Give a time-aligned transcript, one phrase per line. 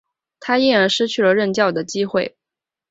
[0.39, 2.35] 他因而失去了任教的机会。